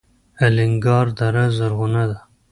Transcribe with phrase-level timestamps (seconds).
[0.43, 2.17] الینګار دره زرغونه ده؟